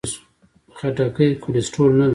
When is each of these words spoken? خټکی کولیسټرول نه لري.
خټکی 0.77 1.27
کولیسټرول 1.43 1.91
نه 1.99 2.05
لري. 2.07 2.09